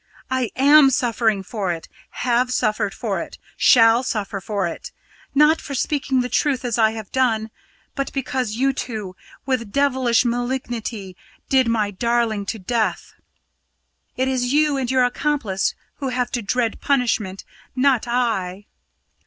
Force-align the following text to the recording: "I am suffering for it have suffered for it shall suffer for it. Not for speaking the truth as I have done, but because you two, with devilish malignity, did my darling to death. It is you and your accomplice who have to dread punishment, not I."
"I 0.31 0.49
am 0.55 0.89
suffering 0.89 1.43
for 1.43 1.71
it 1.71 1.87
have 2.25 2.51
suffered 2.51 2.91
for 2.91 3.21
it 3.21 3.37
shall 3.55 4.01
suffer 4.01 4.41
for 4.41 4.65
it. 4.65 4.91
Not 5.35 5.61
for 5.61 5.75
speaking 5.75 6.21
the 6.21 6.27
truth 6.27 6.65
as 6.65 6.79
I 6.79 6.93
have 6.93 7.11
done, 7.11 7.51
but 7.93 8.11
because 8.11 8.53
you 8.55 8.73
two, 8.73 9.15
with 9.45 9.71
devilish 9.71 10.25
malignity, 10.25 11.15
did 11.49 11.67
my 11.67 11.91
darling 11.91 12.47
to 12.47 12.57
death. 12.57 13.13
It 14.17 14.27
is 14.27 14.51
you 14.51 14.75
and 14.75 14.89
your 14.89 15.03
accomplice 15.03 15.75
who 15.97 16.09
have 16.09 16.31
to 16.31 16.41
dread 16.41 16.81
punishment, 16.81 17.45
not 17.75 18.07
I." 18.07 18.65